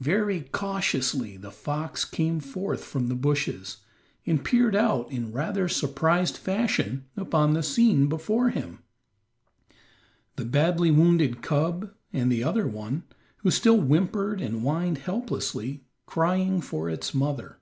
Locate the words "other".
12.42-12.66